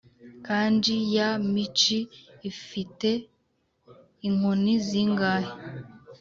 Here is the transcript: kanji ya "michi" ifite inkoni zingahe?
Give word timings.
kanji 0.45 0.95
ya 1.15 1.27
"michi" 1.53 1.99
ifite 2.51 3.09
inkoni 4.27 4.73
zingahe? 4.87 5.51